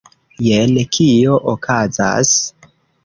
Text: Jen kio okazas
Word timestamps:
Jen 0.45 0.71
kio 0.97 1.37
okazas 1.53 2.33